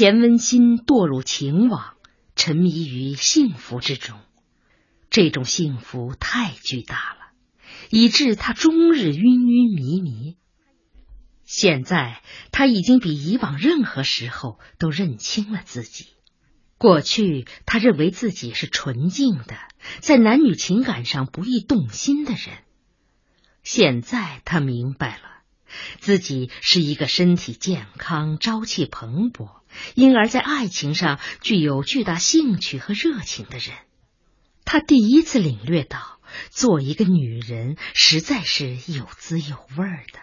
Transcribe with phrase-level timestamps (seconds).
[0.00, 1.94] 钱文新堕入情网，
[2.34, 4.18] 沉迷于幸福之中。
[5.10, 7.32] 这种幸福太巨大了，
[7.90, 10.38] 以致他终日晕晕迷迷。
[11.44, 16.06] 现在他已经比以往任何时候都认清了自己。
[16.78, 19.54] 过去他认为自己是纯净的，
[19.98, 22.56] 在男女情感上不易动心的人。
[23.62, 25.24] 现在他明白了。
[25.98, 29.59] 自己是一个身体健康、朝气蓬勃，
[29.94, 33.76] 因而，在爱情上具有巨大兴趣和热情的人。
[34.64, 36.20] 他第一次领略到，
[36.50, 40.20] 做一个女人实在是有滋有味的。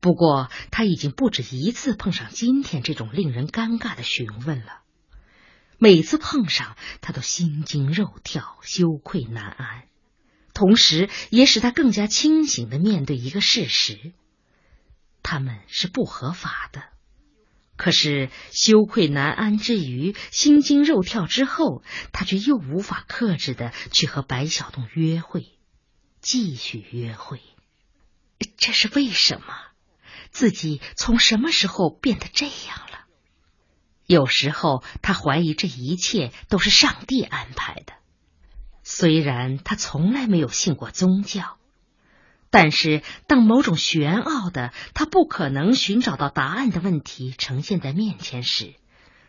[0.00, 4.80] 不过，他已经不止一次碰上今天这种令人尴尬的询问了。
[5.78, 9.84] 每次碰上，他都心惊肉跳、羞愧难安，
[10.54, 14.12] 同时也使他更加清醒的面对一个事实。
[15.22, 16.82] 他们是不合法的，
[17.76, 25.58] 可是羞愧难安之余，心惊肉跳之后，他却又无法克制的去和白小洞约会，
[26.20, 27.40] 继续约会。
[28.56, 29.54] 这是为什么？
[30.30, 33.06] 自己从什么时候变得这样了？
[34.06, 37.94] 有时候他怀疑这一切都是上帝安排的，
[38.82, 41.58] 虽然他从来没有信过宗教。
[42.52, 48.74] 但是，当某种玄奥的、他不可能寻找到答案的问题呈现在面前时，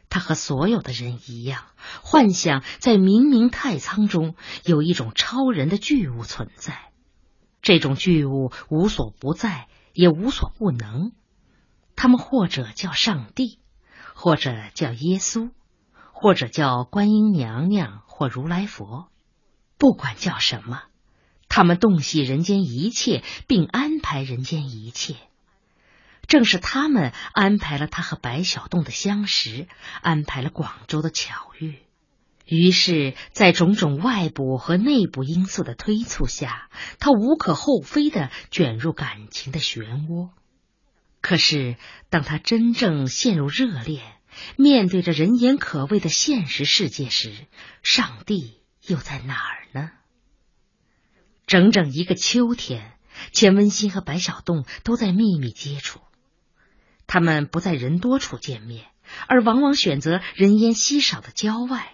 [0.09, 1.63] 他和所有的人一样，
[2.01, 6.91] 幻想在冥冥太仓中有一种超人的巨物存在。
[7.61, 11.13] 这种巨物无所不在，也无所不能。
[11.95, 13.57] 他们或者叫上帝，
[14.15, 15.51] 或者叫耶稣，
[16.11, 19.07] 或者叫观音娘娘或如来佛，
[19.77, 20.81] 不管叫什么。
[21.55, 25.13] 他们洞悉人间一切，并安排人间一切。
[26.25, 29.67] 正是他们安排了他和白小洞的相识，
[30.01, 31.77] 安排了广州的巧遇。
[32.47, 40.31] 于是，在种种外部和内部因素的推促下，他无可厚非的卷入感情的漩涡。
[41.21, 41.75] 可是，
[42.09, 44.01] 当他真正陷入热恋，
[44.57, 47.45] 面对着人言可畏的现实世界时，
[47.83, 49.91] 上帝又在哪儿呢？
[51.53, 52.93] 整整一个秋天，
[53.31, 55.99] 钱文新和白小洞都在秘密接触。
[57.05, 58.87] 他们不在人多处见面，
[59.27, 61.93] 而往往选择人烟稀少的郊外。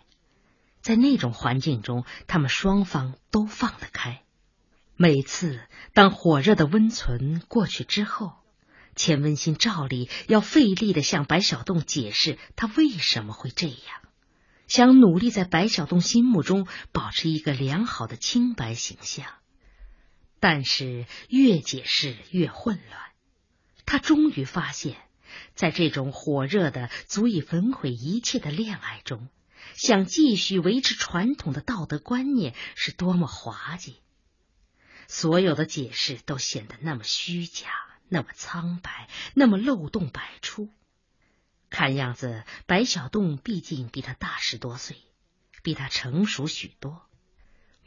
[0.80, 4.22] 在那种环境中，他们双方都放得开。
[4.96, 5.60] 每次
[5.94, 8.32] 当火热的温存过去之后，
[8.96, 13.78] 钱文新照例要费力的向白小洞解释他为什么会这样，
[14.70, 19.26] 想努力在白小洞心目中保持一个良好的清白形象。
[20.40, 23.02] 但是越解释越混乱，
[23.86, 24.98] 他终于发现，
[25.54, 29.30] 在这种火热的、足以焚毁一切的恋爱中，
[29.76, 33.98] 想继续维持传统的道德观念是多么滑稽。
[35.08, 37.68] 所有的解释都显得那么虚假，
[38.08, 40.70] 那么苍白，那么漏洞百出。
[41.70, 44.98] 看样子，白小洞毕竟比他大十多岁，
[45.64, 47.09] 比他成熟许多。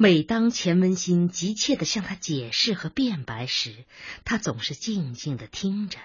[0.03, 3.85] 每当钱文新急切的向他解释和辩白时，
[4.25, 5.97] 他总是静静的听着，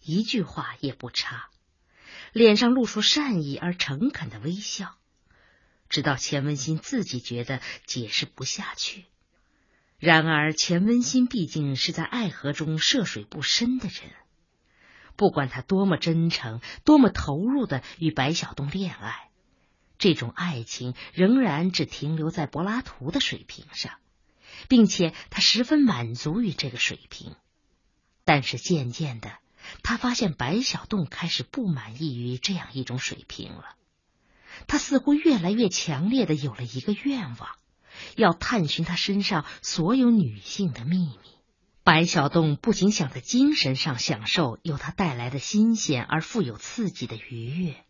[0.00, 1.50] 一句话也不插，
[2.32, 4.94] 脸上露出善意而诚恳的微笑，
[5.90, 9.04] 直到钱文新自己觉得解释不下去。
[9.98, 14.10] 然而，钱文新毕竟是在爱河中涉水不深的人，
[15.16, 19.28] 不管他多么真诚、多么投入的与白小东恋爱。
[19.98, 23.94] 这种爱情仍然只停留在柏拉图的水平上，
[24.68, 27.34] 并且他十分满足于这个水平。
[28.24, 29.38] 但是渐渐的，
[29.82, 33.76] 他发现白小洞开始不满意于这样一种水平了。
[34.66, 37.48] 他似乎越来越强烈的有了一个愿望，
[38.16, 41.18] 要探寻他身上所有女性的秘密。
[41.82, 47.83] 白小洞不仅想在精神上享受由他带来的新鲜而富有刺激的愉悦。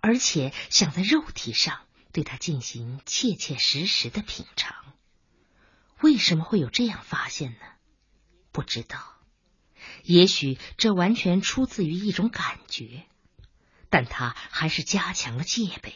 [0.00, 1.80] 而且想在肉体上
[2.12, 4.74] 对他进行切切实实的品尝，
[6.00, 7.58] 为什么会有这样发现呢？
[8.52, 8.98] 不知道，
[10.02, 13.04] 也许这完全出自于一种感觉，
[13.90, 15.94] 但他还是加强了戒备。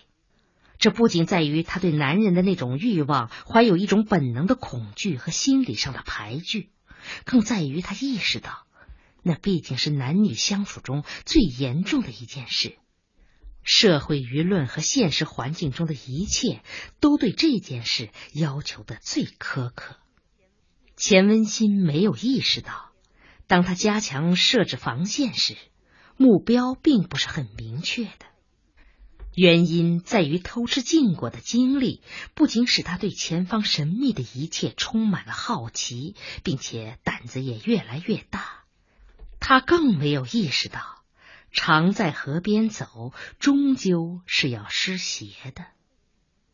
[0.79, 6.71] 这不仅在于他对男人的那种欲望怀有一种本能的恐惧和心理上的排拒，
[7.25, 8.67] 更在于他意识到，
[9.23, 12.79] 那毕竟是男女相处中最严重的一件事。
[13.63, 16.63] 社会舆论和现实环境中的一切，
[17.01, 19.97] 都对这件事要求的最苛刻。
[20.97, 22.91] 钱文新没有意识到，
[23.47, 25.57] 当他加强设置防线时，
[26.17, 28.27] 目标并不是很明确的。
[29.35, 32.03] 原因在于偷吃禁果的经历，
[32.35, 38.65] 不仅使他对前方神秘的一切充满了好奇，并且胆子也越来越大。
[39.39, 41.00] 他更没有意识到，
[41.53, 45.67] 常在河边走，终究是要湿鞋的。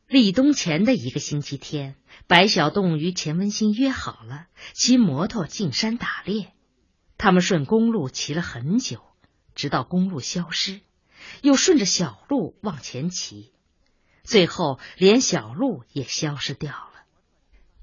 [0.06, 1.96] 立冬前的一个星期天，
[2.26, 6.52] 白小洞与钱文新约好了骑摩托进山打猎。
[7.18, 9.02] 他们顺公路骑了很久，
[9.54, 10.80] 直到公路消失。
[11.42, 13.50] 又顺着小路往前骑，
[14.22, 16.92] 最后连小路也消失掉了。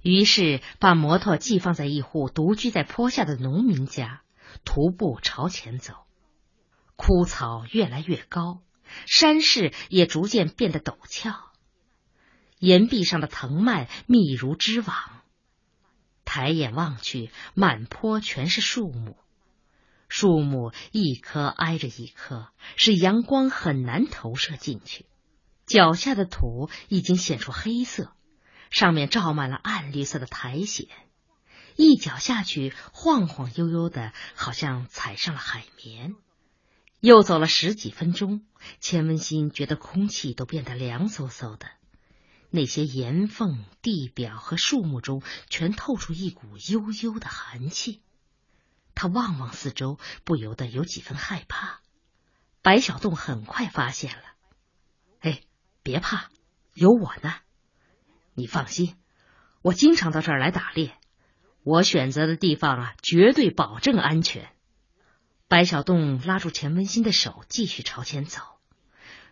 [0.01, 4.21] 于是把摩托寄放在一户独居在坡下的农民家，
[4.63, 5.95] 徒步朝前走。
[7.05, 8.61] 枯草越来越高，
[9.05, 11.51] 山势也逐渐变得陡峭，
[12.59, 14.95] 岩壁上的藤蔓密如织网。
[16.23, 19.17] 抬眼望去，满坡全是树木。
[20.07, 22.47] 树木一棵挨着一棵，
[22.77, 25.05] 使阳光很难投射进去。
[25.65, 28.13] 脚下的土已经显出黑色，
[28.71, 30.87] 上面罩满了暗绿色的苔藓，
[31.75, 36.15] 一脚下去晃晃悠悠的，好像踩上了海绵。
[37.03, 38.45] 又走了十几分钟，
[38.79, 41.67] 钱文新觉得空气都变得凉飕飕的，
[42.49, 48.01] 那些岩缝、地表和树木中全透出一股悠悠的寒气。
[48.95, 51.81] 他望望四周，不由得有几分害怕。
[52.61, 54.23] 白小洞很快发现了，
[55.19, 55.41] 哎，
[55.83, 56.29] 别怕，
[56.73, 57.33] 有我呢。
[58.33, 58.95] 你放心，
[59.61, 60.97] 我经常到这儿来打猎，
[61.63, 64.49] 我选择的地方啊，绝对保证安全。
[65.47, 68.41] 白小洞拉住钱文新的手，继续朝前走。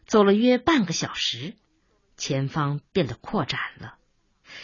[0.05, 1.55] 走了约半个小时，
[2.17, 3.95] 前方变得扩展了，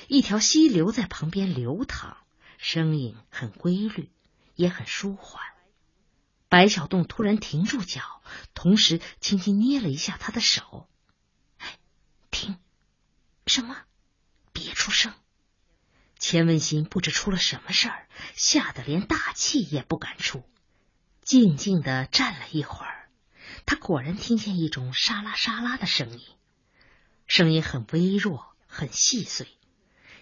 [0.08, 2.18] 一条溪流在旁边流淌，
[2.58, 4.12] 声音很规律。
[4.58, 5.44] 也很舒缓。
[6.50, 8.24] 白小洞突然停住脚，
[8.56, 10.90] 同时轻轻捏了一下他的手。
[11.60, 11.78] 哎，
[12.32, 12.58] 停！
[13.46, 13.78] 什么？
[14.52, 15.14] 别出声！
[16.18, 20.44] 钱文新不知出了什么事儿，吓得连大气也不敢出，
[21.28, 23.10] 静静的站了一会儿。
[23.66, 26.22] 他果然听见一种沙拉沙拉的声音，
[27.28, 29.46] 声音很微弱，很细碎，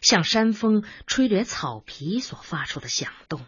[0.02, 3.46] 像山风吹掠草皮所发出的响动。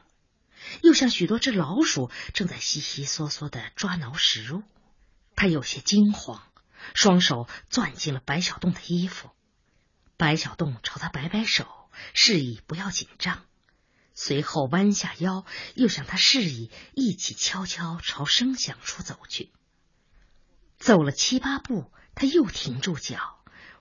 [0.84, 4.62] 又像许多只老鼠正在悉悉嗦嗦的抓挠食物，
[5.36, 6.44] 他有些惊慌，
[6.94, 9.32] 双手攥紧了白小洞的衣服。
[10.16, 13.44] 白小洞朝他摆摆手，示意不要紧张，
[14.20, 19.52] 随后弯下腰，又向他示意一起悄悄朝声响处走去。
[20.80, 23.38] 走了七八步，他又停住脚，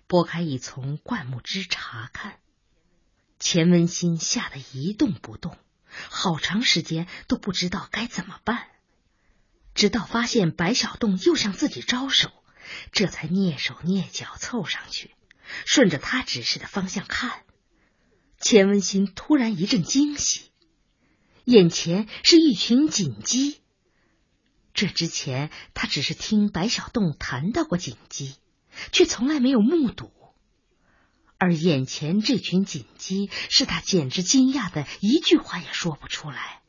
[0.06, 2.38] 拨开一丛灌木枝查看。
[3.38, 5.56] 钱文新吓得一动不动。
[6.10, 8.68] 好长时间都不知道该怎么办，
[9.74, 12.30] 直到发现白小洞又向自己招手，
[12.92, 15.16] 这才蹑手蹑脚凑上去，
[15.64, 17.45] 顺着他指示的方向看。
[18.38, 20.42] 钱文新突然一阵惊喜，
[21.44, 23.58] 眼前是一群锦鸡。
[24.74, 28.34] 这之前他只是听白小洞谈到过锦鸡，
[28.92, 30.12] 却从来没有目睹。
[31.38, 36.62] 而眼前这群锦鸡，使他简直惊讶的一句话也说不出来。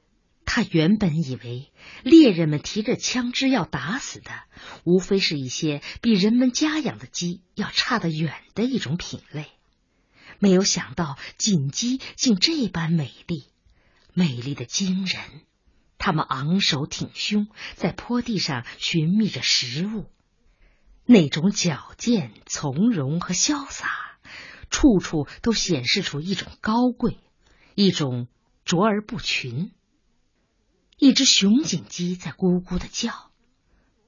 [0.46, 1.72] 他原本以为
[2.04, 4.32] 猎人们提着枪支要打死的，
[4.86, 9.48] 无非是一些比人们家养的鸡要差得远的一种品类，
[10.40, 13.46] 没有想到锦鸡竟这般美丽，
[14.14, 15.22] 美丽的惊人。
[15.98, 20.06] 它们昂首挺胸，在坡地上寻觅着食物，
[21.06, 24.20] 那种矫健、从容和潇洒。
[24.70, 27.18] 处处都显示出一种高贵，
[27.74, 28.28] 一种
[28.66, 29.72] 卓而不群。
[30.98, 33.32] 一只雄锦鸡在咕咕的叫，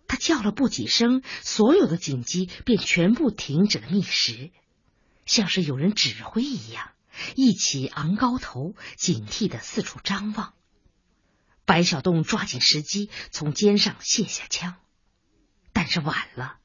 [0.07, 4.51] 它叫了不几声，所有的锦鸡便全部停止了觅食，
[5.29, 6.89] 像是有人指挥一样，
[7.35, 10.55] 一起昂高头，警惕的四处张望。
[11.65, 14.77] 白小洞抓紧时机，从肩上卸下枪，
[15.71, 16.57] 但是晚了，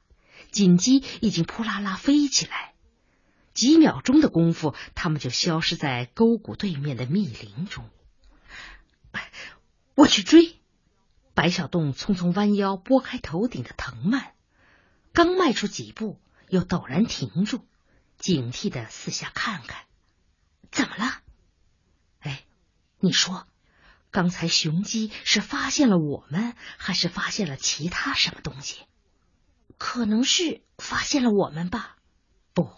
[0.50, 2.73] 锦鸡已经扑啦啦飞起来。
[3.52, 7.90] 几秒钟的功夫，他们就消失在沟谷对面的密林中。
[9.94, 10.59] 我去追！
[11.35, 14.33] 白小洞匆匆弯腰拨开头顶的藤蔓，
[15.12, 16.18] 刚迈出几步，
[16.49, 17.61] 又陡然停住，
[18.25, 19.85] 警惕的四下看看。
[20.73, 21.21] 怎么了？
[22.21, 22.43] 哎，
[22.99, 23.47] 你说，
[24.11, 28.87] 刚才雄鸡是发现了我们，还是发现了其他什么东西？
[29.76, 31.99] 可能是发现了我们吧。
[32.54, 32.73] 不。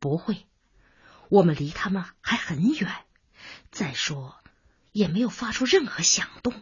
[0.00, 0.48] 不会，
[1.28, 2.92] 我们离他们还很远。
[3.70, 4.36] 再说，
[4.90, 6.60] 也没有发出任何响动。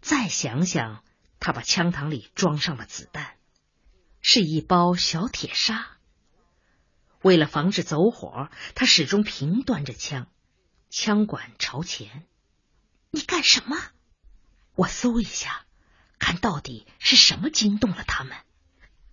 [0.00, 1.04] 再想想，
[1.38, 3.36] 他把枪膛里装上了子弹。
[4.22, 5.98] 是一包小铁砂。
[7.22, 10.26] 为了防止走火，他始终平端着枪，
[10.88, 12.26] 枪管朝前。
[13.10, 13.76] 你干什么？
[14.74, 15.66] 我搜一下，
[16.18, 18.36] 看到底是什么惊动了他们。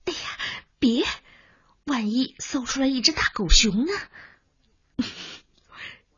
[0.05, 0.19] 哎呀，
[0.79, 1.05] 别！
[1.83, 3.91] 万一搜出来一只大狗熊呢？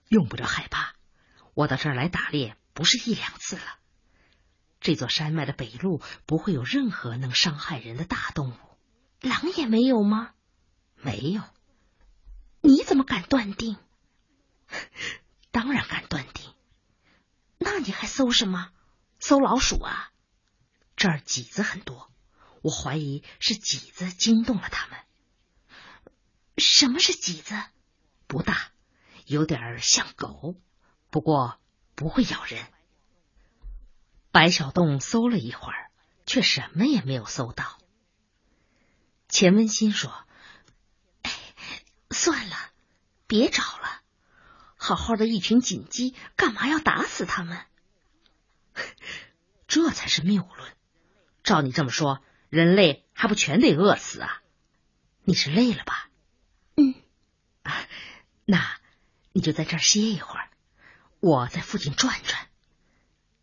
[0.10, 0.96] 用不着害怕，
[1.54, 3.78] 我到这儿来打猎不是一两次了。
[4.80, 8.56] 这座山脉的北麓不会有任何能伤害人的大动物，
[9.22, 10.32] 狼也没有吗？
[10.96, 11.44] 没有。
[13.00, 13.78] 你怎么敢断定？
[15.52, 16.54] 当然敢断定。
[17.58, 18.74] 那你还搜什么？
[19.22, 20.12] 搜老鼠啊？
[20.98, 22.12] 这儿麂子很多，
[22.62, 25.00] 我怀疑是麂子惊动了他们。
[26.58, 27.56] 什么是麂子？
[28.28, 28.72] 不大，
[29.26, 30.58] 有点像狗，
[31.10, 31.58] 不过
[31.96, 32.68] 不会咬人。
[34.34, 35.90] 白小洞搜了一会儿，
[36.26, 37.80] 却什么也没有搜到。
[39.30, 40.12] 钱文新说。
[41.22, 41.32] 哎
[42.12, 42.69] 算了，
[43.30, 44.02] 别找了。
[44.76, 47.60] 好好的一群锦鸡，干嘛要打死他们？
[49.68, 50.74] 这才是谬论。
[51.44, 54.42] 照你这么说，人类还不全得饿死啊？
[55.24, 56.10] 你是累了吧？
[56.76, 56.96] 嗯。
[57.62, 57.86] 啊，
[58.46, 58.80] 那
[59.32, 60.50] 你就在这儿歇一会儿，
[61.20, 62.48] 我在附近转转。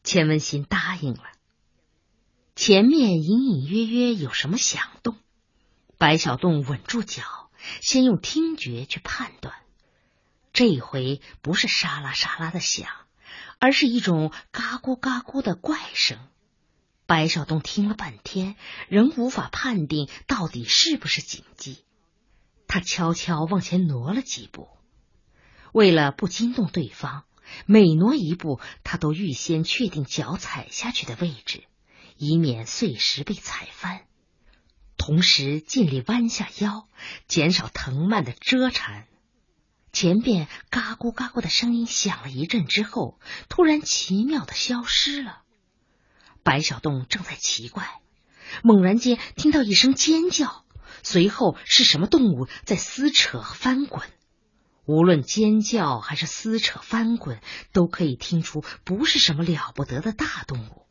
[0.03, 1.31] 钱文新答应了。
[2.57, 5.17] 前面隐隐约约有什么响动，
[5.97, 7.23] 白小洞稳住脚。
[7.81, 9.55] 先用听觉去判断，
[10.57, 12.89] 这回不是沙拉沙拉的响，
[13.59, 16.19] 而是一种嘎咕嘎咕的怪声。
[17.05, 18.57] 白小东听了半天，
[18.89, 21.85] 仍无法判定到底是不是锦鸡。
[22.67, 24.71] 他悄悄往前挪了几步，
[25.73, 27.25] 为了不惊动对方，
[27.67, 31.65] 每挪一步，他都预先确定脚踩下去的位置，
[32.17, 34.07] 以免碎石被踩翻。
[34.97, 36.89] 同时尽力弯下腰，
[37.29, 39.07] 减少藤蔓的遮缠。
[39.97, 45.41] 前边嘎咕嘎咕的声音响了一阵之后，突然奇妙的消失了。
[46.43, 48.03] 白小洞正在奇怪，
[48.63, 50.67] 猛然间听到一声尖叫，
[51.03, 54.07] 随后是什么动物在撕扯翻滚。
[54.85, 57.41] 无论尖叫还是撕扯翻滚，
[57.73, 60.87] 都可以听出不是什么了不得的大动物。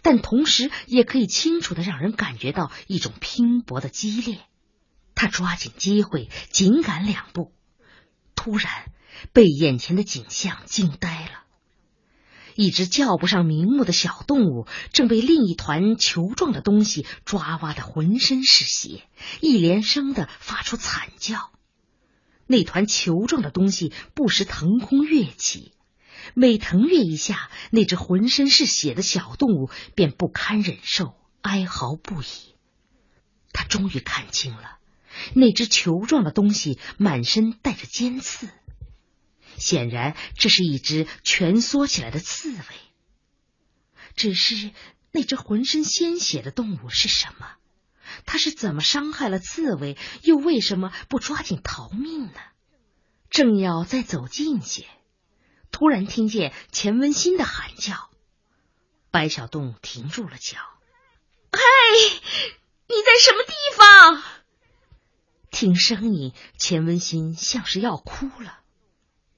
[0.00, 4.38] 但同时也可以清楚的让人感觉到一种拼搏的激烈。
[5.14, 7.52] 他抓紧机会紧赶两步，
[8.40, 8.90] 突然
[9.34, 11.44] 被眼前的景象惊呆了。
[12.54, 19.02] 一只叫不上名目的小动物正被另一团球状的东西抓挖的浑身是血，
[19.42, 21.50] 一连声的发出惨叫。
[22.46, 25.74] 那团球状的东西不时腾空跃起。
[26.32, 32.54] 每腾跃一下，那只浑身是血的小动物便不堪忍受，哀嚎不已。
[33.52, 34.78] 他终于看清了，
[35.34, 38.48] 那只球状的东西满身带着尖刺，
[39.56, 42.64] 显然这是一只蜷缩起来的刺猬。
[44.16, 44.72] 只是
[45.12, 47.54] 那只浑身鲜血的动物是什么？
[48.26, 49.96] 它是怎么伤害了刺猬？
[50.22, 52.40] 又为什么不抓紧逃命呢？
[53.30, 54.86] 正要再走近些。
[55.70, 58.10] 突然听见钱文新的喊叫，
[59.12, 60.58] 白小洞停住了脚。
[61.52, 61.60] 嘿，
[62.88, 64.39] 你在什么地方？
[65.60, 68.60] 听声音，钱文新像是要哭了。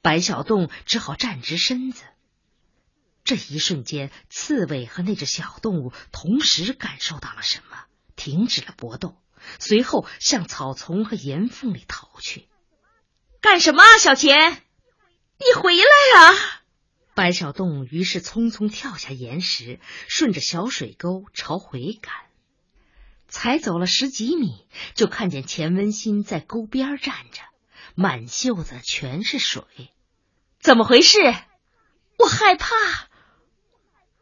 [0.03, 2.05] 白小洞只好站直身子。
[3.25, 9.17] 这一瞬间，刺猬和那只小动物同时感受到了什么，停止了搏斗，
[9.59, 12.47] 随后向草丛和岩缝里逃去。
[13.41, 14.63] 干什么，小钱？
[15.41, 16.63] 你回来啊！
[17.17, 22.15] 白小洞于是匆匆跳下岩石，顺着小水沟朝回赶。
[23.33, 27.41] 才走了十几米，就看见钱文新在沟边站着，
[27.95, 29.65] 满袖子全是水。
[30.61, 31.19] 怎么回事？
[32.19, 32.69] 我害怕。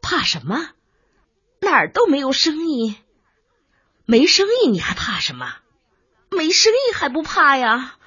[0.00, 0.70] 怕什么？
[1.60, 2.94] 哪儿都没有声音。
[4.06, 5.56] 没声音，你还怕什么？
[6.30, 7.98] 没声音还不怕呀！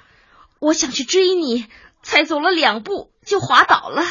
[0.58, 1.66] 我想去追你。
[2.02, 4.04] 才走了两步就滑倒了，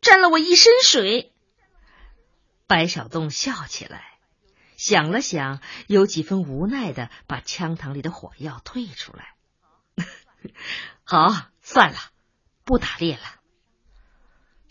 [0.00, 1.32] 沾了我一身水。
[2.66, 4.17] 白小洞笑起来，
[4.78, 9.34] 想了想，有几分无奈的把枪膛里的火药退出来。
[11.02, 11.98] 好，算了，
[12.64, 13.22] 不打猎了。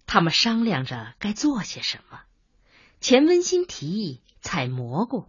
[0.06, 2.22] 他们商量着该做些什么。
[3.02, 5.26] 钱文新提议采蘑菇，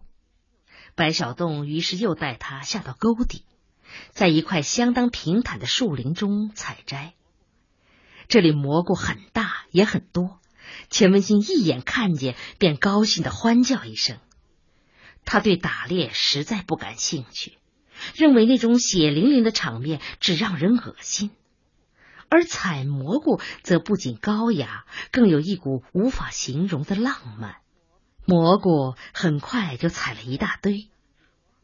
[0.95, 3.43] 白小洞于是又带他下到沟底，
[4.11, 7.15] 在一块相当平坦的树林中采摘。
[8.29, 10.39] 这里蘑菇很大，也很多。
[10.89, 14.19] 钱文新一眼看见，便高兴的欢叫一声。
[15.25, 17.57] 他对打猎实在不感兴趣，
[18.15, 21.31] 认为那种血淋淋的场面只让人恶心。
[22.29, 27.57] 而采蘑菇则不仅高雅，更有一股无法形容的浪漫。
[28.25, 30.89] 蘑菇很快就采了一大堆，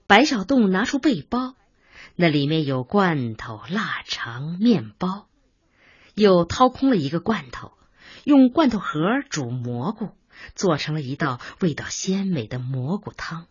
[0.08, 1.54] 白小洞拿出背包，
[2.16, 5.28] 那里面有罐头、腊肠、面包，
[6.16, 7.74] 又掏空了一个罐头，
[8.24, 8.98] 用罐头盒
[9.30, 10.10] 煮蘑菇，
[10.54, 13.48] 做成了一道味道鲜美的蘑菇汤。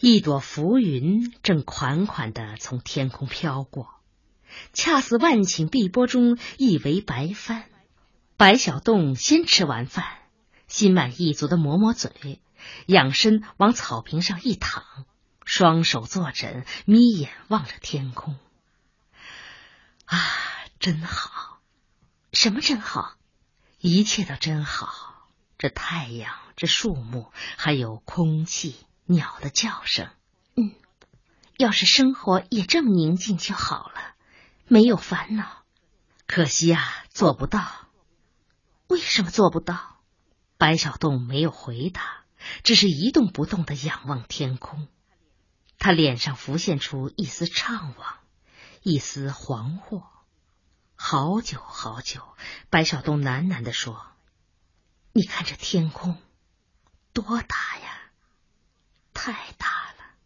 [0.00, 3.94] 一朵浮云正款款的从天空飘过。
[4.72, 7.64] 恰似万顷碧波中一围白帆。
[8.36, 10.04] 白小洞先吃完饭，
[10.66, 12.40] 心满意足的抹抹嘴，
[12.86, 14.84] 仰身往草坪上一躺，
[15.44, 18.36] 双手坐枕，眯眼望着天空。
[20.04, 20.20] 啊，
[20.78, 21.60] 真好！
[22.32, 23.14] 什么真好？
[23.78, 25.13] 一切都真好。
[25.64, 30.10] 这太阳，这树木，还有空气，鸟的叫声。
[30.56, 30.74] 嗯，
[31.56, 34.14] 要是生活也这么宁静就好了。
[34.66, 35.62] 没有烦恼，
[36.26, 37.66] 可惜啊，做不到。
[38.88, 40.00] 为什么做不到？
[40.58, 42.24] 白小洞没有回答，
[42.62, 44.88] 只是一动不动的仰望天空。
[45.78, 48.16] 他脸上浮现出一丝怅惘，
[48.82, 50.02] 一丝惶惑。
[50.94, 52.20] 好久好久，
[52.68, 54.04] 白小洞喃喃的说
[55.16, 56.20] ：“你看这天空，
[57.12, 58.10] 多大呀？
[59.12, 60.16] 太大了。”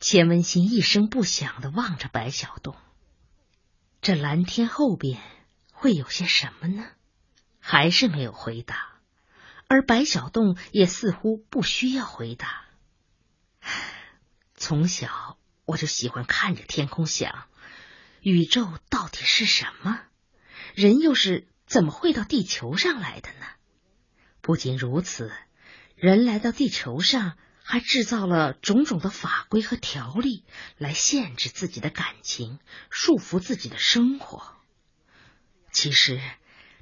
[0.00, 2.76] 钱文新一声不响的望着白小洞。
[4.02, 5.22] 这蓝天后边
[5.72, 6.84] 会有些什么呢？
[7.60, 8.98] 还是没有回答，
[9.68, 12.64] 而白小洞也似乎不需要回答。
[14.56, 17.46] 从小我就喜欢看着天空想，
[18.20, 20.00] 宇宙到底是什么？
[20.74, 23.46] 人又是怎么会到地球上来的呢？
[24.48, 25.30] 不仅如此，
[25.94, 27.36] 人来到地球上。
[27.70, 30.42] 还制造了种种的法规和条例
[30.78, 34.56] 来限制自己的感情，束缚自己的生活。
[35.70, 36.18] 其实，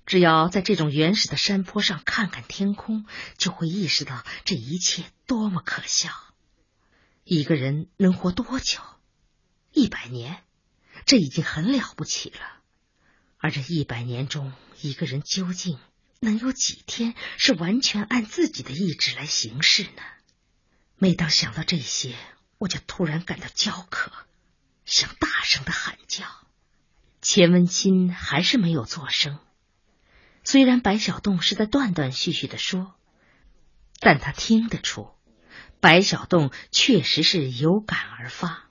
[0.06, 3.04] 只要在这种原始的山坡上看看天空，
[3.36, 6.12] 就会意识到这一切多么可笑。
[7.24, 8.78] 一个人能活多久？
[9.72, 10.44] 一百年，
[11.04, 12.38] 这已经很了不起了。
[13.38, 14.52] 而这一百年中，
[14.82, 15.80] 一个人究竟
[16.20, 20.02] 能有几天是完全按自己的意志来行事呢？
[20.98, 22.16] 每当想到这些，
[22.58, 24.10] 我就突然感到焦渴，
[24.84, 26.24] 想大声的喊叫。
[27.20, 29.38] 钱文新还是没有作声。
[30.44, 32.94] 虽然白小洞是在断断续续的说，
[33.98, 35.10] 但他听得出，
[35.80, 38.68] 白小洞确实是有感而发，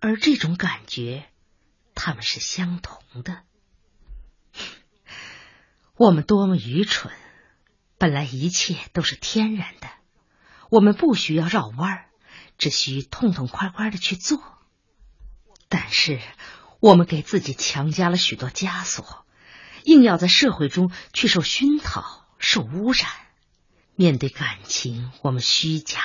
[0.00, 1.28] 而这种感觉，
[1.94, 3.42] 他们是相同的。
[5.96, 7.12] 我们多么愚蠢！
[7.98, 9.88] 本来一切都是天然的。
[10.70, 12.06] 我们不需要绕弯儿，
[12.56, 14.42] 只需痛痛快快的去做。
[15.68, 16.20] 但是
[16.80, 19.26] 我们给自己强加了许多枷锁，
[19.84, 23.08] 硬要在社会中去受熏陶、受污染。
[23.94, 26.00] 面对感情，我们虚假；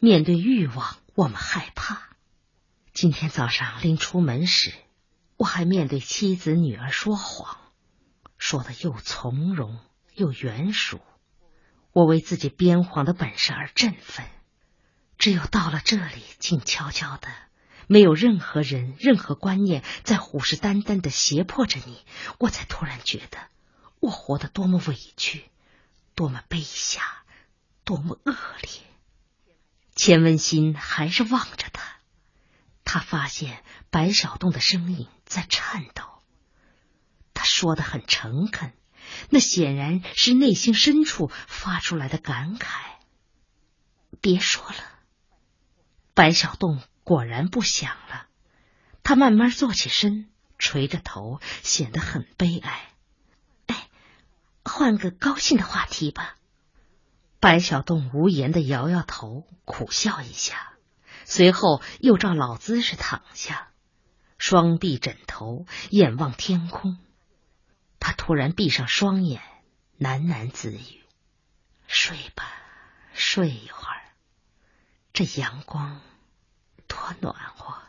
[0.00, 2.02] 面对欲望，我们害怕。
[2.92, 4.74] 今天早上临出门时，
[5.36, 7.56] 我还面对妻子、女儿说谎，
[8.46, 9.80] 说的又从容
[10.12, 11.00] 又圆熟。
[11.92, 14.26] 我为自己编谎的本事而振奋，
[15.16, 17.28] 只有到了这里，静悄悄的，
[17.86, 22.04] 没有任何人、任何观念在虎视眈眈的胁迫着你，
[22.38, 23.38] 我才突然觉得
[23.98, 25.48] 我活得多么委屈，
[26.14, 27.24] 多么卑下，
[27.82, 28.70] 多么恶劣。
[29.94, 31.96] 钱文新还是望着他，
[32.84, 36.04] 他发现白小洞的声音在颤抖，
[37.44, 38.72] 说的很诚恳。
[39.30, 42.68] 那显然是内心深处发出来的感慨。
[44.20, 44.76] 别说了，
[46.14, 48.26] 白小洞果然不想了。
[49.02, 52.90] 他慢慢坐起身，垂着头，显得很悲哀。
[53.66, 53.88] 哎，
[54.64, 56.36] 换个高兴的话题吧。
[57.38, 60.72] 白小洞无言的摇摇头，苦笑一下，
[61.26, 63.68] 随后又照老姿势躺下，
[64.38, 66.96] 双臂枕头，眼望天空。
[68.06, 69.40] 他突然闭上双眼，
[69.98, 71.02] 喃喃自语
[71.88, 72.52] ：“睡吧，
[73.14, 74.02] 睡一会儿。
[75.14, 76.02] 这阳光
[76.86, 77.82] 多暖和。”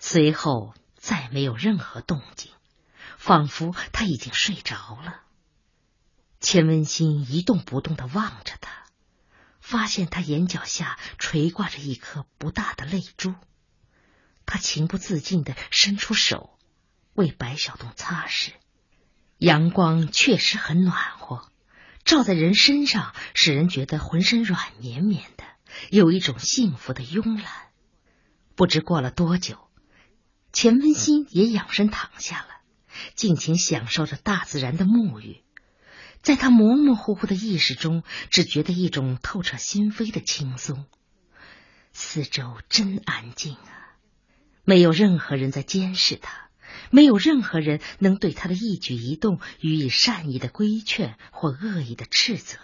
[0.00, 2.50] 随后再没有任何动静，
[3.18, 5.20] 仿佛他已经睡着了。
[6.40, 8.88] 钱文新一动不动的望着他，
[9.60, 13.32] 发现他眼角下垂挂着一颗不大的泪珠。
[14.44, 16.58] 他情不自禁的伸出手，
[17.12, 18.54] 为白小洞擦拭。
[19.42, 21.50] 阳光确实很暖和，
[22.04, 25.42] 照在人身上，使人觉得浑身软绵绵的。
[25.90, 27.46] 有一种幸福的慵懒。
[28.54, 29.58] 不知过了多久，
[30.52, 32.60] 钱文新也仰身躺下了，
[33.16, 35.42] 尽情享受着大自然的沐浴。
[36.22, 40.86] 在他模模糊糊的意识中，只觉得一种透彻心扉的轻松。
[41.92, 43.98] 四周真安静啊，
[44.62, 46.48] 没有任何人在监视他，
[46.92, 52.58] 没有任何人能对他的一举一动予以善意的规劝或恶意的斥责。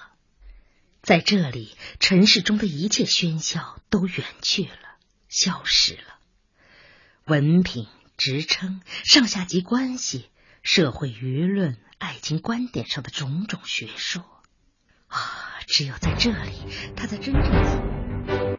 [1.00, 4.96] 在这里，尘世中的一切喧嚣都远去了，
[5.28, 6.18] 消失了。
[7.24, 7.86] 文凭、
[8.18, 10.28] 职称、上下级关系、
[10.62, 14.22] 社会舆论、爱情观点上的种种学说，
[15.06, 16.52] 啊，只有在这里，
[16.94, 18.07] 他才真正。